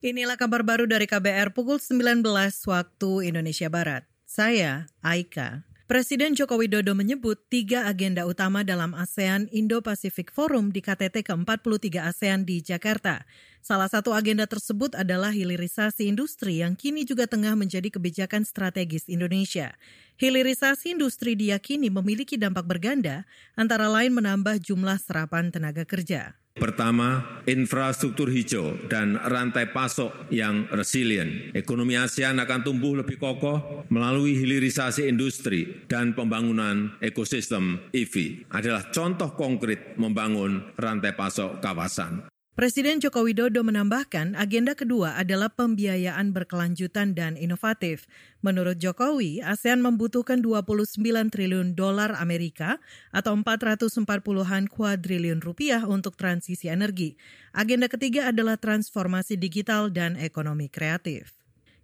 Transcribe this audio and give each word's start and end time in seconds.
Inilah 0.00 0.40
kabar 0.40 0.64
baru 0.64 0.88
dari 0.88 1.04
KBR 1.04 1.52
pukul 1.52 1.76
19 1.76 2.24
waktu 2.72 3.10
Indonesia 3.28 3.68
Barat. 3.68 4.08
Saya 4.24 4.88
Aika. 5.04 5.68
Presiden 5.84 6.32
Joko 6.32 6.56
Widodo 6.56 6.96
menyebut 6.96 7.36
tiga 7.52 7.84
agenda 7.84 8.24
utama 8.24 8.64
dalam 8.64 8.96
ASEAN 8.96 9.52
Indo-Pacific 9.52 10.32
Forum 10.32 10.72
di 10.72 10.80
KTT 10.80 11.20
ke-43 11.20 12.00
ASEAN 12.00 12.48
di 12.48 12.64
Jakarta. 12.64 13.28
Salah 13.60 13.92
satu 13.92 14.16
agenda 14.16 14.48
tersebut 14.48 14.96
adalah 14.96 15.28
hilirisasi 15.36 16.08
industri 16.08 16.64
yang 16.64 16.72
kini 16.72 17.04
juga 17.04 17.28
tengah 17.28 17.52
menjadi 17.52 17.92
kebijakan 17.92 18.48
strategis 18.48 19.04
Indonesia. 19.04 19.76
Hilirisasi 20.16 20.96
industri 20.96 21.36
diyakini 21.36 21.92
memiliki 21.92 22.40
dampak 22.40 22.64
berganda, 22.64 23.28
antara 23.56 23.88
lain 23.92 24.16
menambah 24.16 24.64
jumlah 24.64 24.96
serapan 24.96 25.52
tenaga 25.52 25.84
kerja. 25.84 26.40
Pertama, 26.56 27.40
infrastruktur 27.46 28.28
hijau 28.28 28.74
dan 28.90 29.16
rantai 29.16 29.70
pasok 29.70 30.28
yang 30.34 30.66
resilient. 30.74 31.54
Ekonomi 31.56 31.94
ASEAN 31.94 32.42
akan 32.42 32.60
tumbuh 32.66 33.00
lebih 33.00 33.16
kokoh 33.16 33.86
melalui 33.88 34.34
hilirisasi 34.34 35.06
industri 35.06 35.86
dan 35.86 36.12
pembangunan 36.12 37.00
ekosistem 37.00 37.80
EV 37.94 38.44
adalah 38.50 38.88
contoh 38.90 39.32
konkret 39.38 39.94
membangun 39.96 40.74
rantai 40.76 41.14
pasok 41.14 41.62
kawasan. 41.62 42.28
Presiden 42.60 43.00
Joko 43.00 43.24
Widodo 43.24 43.64
menambahkan 43.64 44.36
agenda 44.36 44.76
kedua 44.76 45.16
adalah 45.16 45.48
pembiayaan 45.48 46.36
berkelanjutan 46.36 47.16
dan 47.16 47.32
inovatif. 47.40 48.04
Menurut 48.44 48.76
Jokowi, 48.76 49.40
ASEAN 49.40 49.80
membutuhkan 49.80 50.44
29 50.44 51.00
triliun 51.32 51.72
dolar 51.72 52.12
Amerika 52.20 52.76
atau 53.16 53.32
440-an 53.32 54.68
kuadriliun 54.68 55.40
rupiah 55.40 55.88
untuk 55.88 56.20
transisi 56.20 56.68
energi. 56.68 57.16
Agenda 57.56 57.88
ketiga 57.88 58.28
adalah 58.28 58.60
transformasi 58.60 59.40
digital 59.40 59.88
dan 59.88 60.20
ekonomi 60.20 60.68
kreatif. 60.68 61.39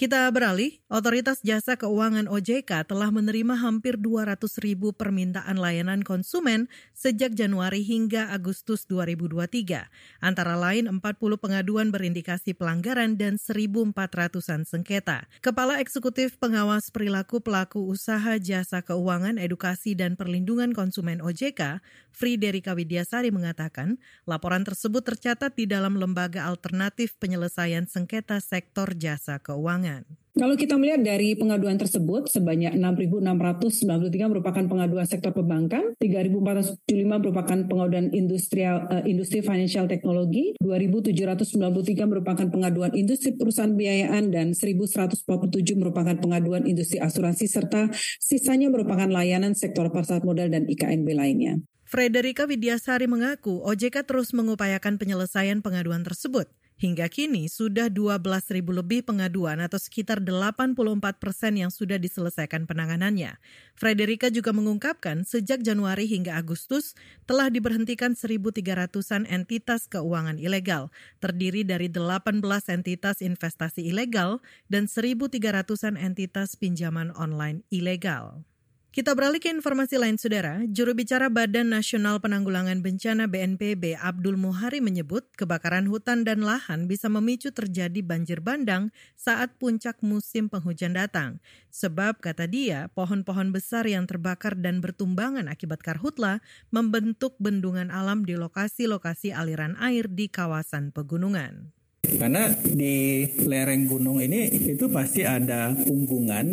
Kita 0.00 0.32
beralih, 0.32 0.80
Otoritas 0.88 1.44
Jasa 1.44 1.76
Keuangan 1.76 2.24
OJK 2.24 2.88
telah 2.88 3.12
menerima 3.12 3.52
hampir 3.52 4.00
200 4.00 4.40
ribu 4.64 4.96
permintaan 4.96 5.60
layanan 5.60 6.00
konsumen 6.00 6.72
sejak 6.96 7.36
Januari 7.36 7.84
hingga 7.84 8.32
Agustus 8.32 8.88
2023. 8.88 9.92
Antara 10.24 10.56
lain 10.56 10.88
40 10.88 11.04
pengaduan 11.36 11.92
berindikasi 11.92 12.56
pelanggaran 12.56 13.20
dan 13.20 13.36
1.400-an 13.36 14.64
sengketa. 14.64 15.28
Kepala 15.44 15.84
Eksekutif 15.84 16.40
Pengawas 16.40 16.88
Perilaku 16.88 17.44
Pelaku 17.44 17.84
Usaha 17.84 18.40
Jasa 18.40 18.80
Keuangan 18.80 19.36
Edukasi 19.36 19.92
dan 19.92 20.16
Perlindungan 20.16 20.72
Konsumen 20.72 21.20
OJK, 21.20 21.84
Friderika 22.08 22.72
Widyasari 22.72 23.28
mengatakan, 23.28 24.00
laporan 24.24 24.64
tersebut 24.64 25.04
tercatat 25.04 25.52
di 25.60 25.68
dalam 25.68 26.00
lembaga 26.00 26.48
alternatif 26.48 27.20
penyelesaian 27.20 27.84
sengketa 27.84 28.40
sektor 28.40 28.96
jasa 28.96 29.36
keuangan. 29.36 29.89
Kalau 30.30 30.54
kita 30.54 30.78
melihat 30.78 31.02
dari 31.02 31.34
pengaduan 31.34 31.74
tersebut, 31.74 32.30
sebanyak 32.30 32.78
6.693 32.78 34.30
merupakan 34.30 34.62
pengaduan 34.62 35.02
sektor 35.02 35.34
perbankan, 35.34 35.98
3.475 35.98 36.86
merupakan 37.18 37.58
pengaduan 37.66 38.14
industrial, 38.14 38.86
uh, 38.94 39.02
industri 39.10 39.42
financial 39.42 39.90
teknologi, 39.90 40.54
2.793 40.62 42.06
merupakan 42.06 42.46
pengaduan 42.46 42.94
industri 42.94 43.34
perusahaan 43.34 43.74
biayaan, 43.74 44.30
dan 44.30 44.54
1.147 44.54 45.26
merupakan 45.74 46.14
pengaduan 46.14 46.62
industri 46.62 47.02
asuransi, 47.02 47.50
serta 47.50 47.90
sisanya 48.22 48.70
merupakan 48.70 49.10
layanan 49.10 49.58
sektor 49.58 49.90
pasar 49.90 50.22
modal 50.22 50.46
dan 50.46 50.64
IKNB 50.70 51.10
lainnya. 51.10 51.58
Frederika 51.90 52.46
Widyasari 52.46 53.10
mengaku 53.10 53.66
OJK 53.66 54.06
terus 54.06 54.30
mengupayakan 54.30 54.94
penyelesaian 54.94 55.58
pengaduan 55.58 56.06
tersebut. 56.06 56.46
Hingga 56.80 57.12
kini 57.12 57.44
sudah 57.52 57.92
12 57.92 58.24
ribu 58.56 58.72
lebih 58.72 59.04
pengaduan 59.04 59.60
atau 59.60 59.76
sekitar 59.76 60.24
84 60.24 60.72
persen 61.20 61.60
yang 61.60 61.68
sudah 61.68 62.00
diselesaikan 62.00 62.64
penanganannya. 62.64 63.36
Frederika 63.76 64.32
juga 64.32 64.56
mengungkapkan 64.56 65.28
sejak 65.28 65.60
Januari 65.60 66.08
hingga 66.08 66.40
Agustus 66.40 66.96
telah 67.28 67.52
diberhentikan 67.52 68.16
1.300-an 68.16 69.28
entitas 69.28 69.92
keuangan 69.92 70.40
ilegal, 70.40 70.88
terdiri 71.20 71.68
dari 71.68 71.92
18 71.92 72.40
entitas 72.72 73.20
investasi 73.20 73.84
ilegal 73.84 74.40
dan 74.72 74.88
1.300-an 74.88 76.00
entitas 76.00 76.56
pinjaman 76.56 77.12
online 77.12 77.60
ilegal. 77.68 78.48
Kita 78.90 79.14
beralih 79.14 79.38
ke 79.38 79.46
informasi 79.46 80.02
lain, 80.02 80.18
Saudara. 80.18 80.66
Juru 80.66 80.98
bicara 80.98 81.30
Badan 81.30 81.70
Nasional 81.70 82.18
Penanggulangan 82.18 82.82
Bencana 82.82 83.30
BNPB 83.30 83.94
Abdul 83.94 84.34
Muhari 84.34 84.82
menyebut 84.82 85.30
kebakaran 85.38 85.86
hutan 85.86 86.26
dan 86.26 86.42
lahan 86.42 86.90
bisa 86.90 87.06
memicu 87.06 87.54
terjadi 87.54 88.02
banjir 88.02 88.42
bandang 88.42 88.90
saat 89.14 89.54
puncak 89.62 90.02
musim 90.02 90.50
penghujan 90.50 90.98
datang. 90.98 91.38
Sebab, 91.70 92.18
kata 92.18 92.50
dia, 92.50 92.90
pohon-pohon 92.90 93.54
besar 93.54 93.86
yang 93.86 94.10
terbakar 94.10 94.58
dan 94.58 94.82
bertumbangan 94.82 95.46
akibat 95.46 95.86
karhutla 95.86 96.42
membentuk 96.74 97.38
bendungan 97.38 97.94
alam 97.94 98.26
di 98.26 98.34
lokasi-lokasi 98.34 99.30
aliran 99.30 99.78
air 99.78 100.10
di 100.10 100.26
kawasan 100.26 100.90
pegunungan. 100.90 101.70
Karena 102.16 102.50
di 102.64 103.26
lereng 103.46 103.86
gunung 103.86 104.18
ini 104.18 104.50
itu 104.50 104.90
pasti 104.90 105.22
ada 105.22 105.70
punggungan, 105.74 106.46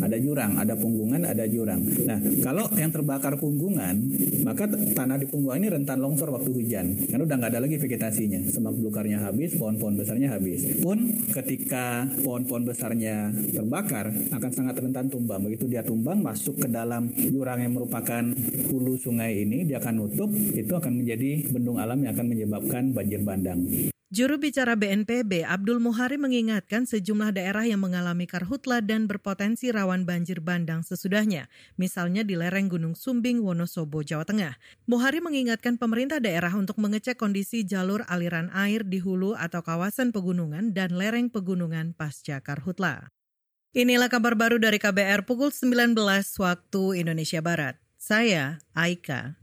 ada 0.00 0.16
jurang, 0.16 0.56
ada 0.56 0.74
punggungan, 0.78 1.28
ada 1.28 1.44
jurang. 1.44 1.84
Nah, 2.08 2.18
kalau 2.40 2.70
yang 2.78 2.88
terbakar 2.94 3.36
punggungan, 3.36 3.94
maka 4.46 4.68
tanah 4.70 5.18
di 5.20 5.26
punggungan 5.28 5.58
ini 5.62 5.68
rentan 5.68 5.98
longsor 6.00 6.32
waktu 6.32 6.50
hujan. 6.52 6.86
Karena 7.08 7.22
udah 7.26 7.36
nggak 7.38 7.52
ada 7.52 7.60
lagi 7.60 7.76
vegetasinya, 7.76 8.40
semak 8.48 8.74
belukarnya 8.78 9.20
habis, 9.20 9.54
pohon-pohon 9.58 9.94
besarnya 9.98 10.32
habis. 10.32 10.64
Pun 10.80 11.12
ketika 11.30 12.08
pohon-pohon 12.22 12.64
besarnya 12.64 13.30
terbakar, 13.52 14.10
akan 14.32 14.50
sangat 14.50 14.80
rentan 14.80 15.12
tumbang. 15.12 15.44
Begitu 15.44 15.68
dia 15.68 15.84
tumbang, 15.84 16.24
masuk 16.24 16.62
ke 16.62 16.68
dalam 16.70 17.12
jurang 17.12 17.60
yang 17.60 17.76
merupakan 17.76 18.22
hulu 18.70 18.96
sungai 18.96 19.44
ini, 19.44 19.68
dia 19.68 19.82
akan 19.82 19.94
nutup, 20.06 20.30
itu 20.32 20.72
akan 20.72 21.02
menjadi 21.02 21.52
bendung 21.52 21.76
alam 21.76 22.00
yang 22.00 22.16
akan 22.16 22.26
menyebabkan 22.32 22.94
banjir 22.96 23.20
bandang. 23.20 23.91
Juru 24.12 24.36
bicara 24.36 24.76
BNPB 24.76 25.40
Abdul 25.40 25.80
Muhari 25.80 26.20
mengingatkan 26.20 26.84
sejumlah 26.84 27.32
daerah 27.32 27.64
yang 27.64 27.80
mengalami 27.80 28.28
karhutla 28.28 28.84
dan 28.84 29.08
berpotensi 29.08 29.72
rawan 29.72 30.04
banjir 30.04 30.44
bandang 30.44 30.84
sesudahnya, 30.84 31.48
misalnya 31.80 32.20
di 32.20 32.36
lereng 32.36 32.68
Gunung 32.68 32.92
Sumbing, 32.92 33.40
Wonosobo, 33.40 34.04
Jawa 34.04 34.28
Tengah. 34.28 34.60
Muhari 34.84 35.24
mengingatkan 35.24 35.80
pemerintah 35.80 36.20
daerah 36.20 36.52
untuk 36.52 36.76
mengecek 36.76 37.16
kondisi 37.16 37.64
jalur 37.64 38.04
aliran 38.04 38.52
air 38.52 38.84
di 38.84 39.00
hulu 39.00 39.32
atau 39.32 39.64
kawasan 39.64 40.12
pegunungan 40.12 40.76
dan 40.76 40.92
lereng 40.92 41.32
pegunungan 41.32 41.96
pasca 41.96 42.36
karhutla. 42.44 43.08
Inilah 43.72 44.12
kabar 44.12 44.36
baru 44.36 44.60
dari 44.60 44.76
KBR 44.76 45.24
pukul 45.24 45.48
19 45.48 45.96
waktu 46.36 46.82
Indonesia 47.00 47.40
Barat. 47.40 47.80
Saya 47.96 48.60
Aika. 48.76 49.41